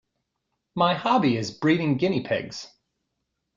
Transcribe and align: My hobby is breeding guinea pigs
My 0.73 0.95
hobby 0.95 1.37
is 1.37 1.51
breeding 1.51 1.97
guinea 1.97 2.23
pigs 2.23 2.73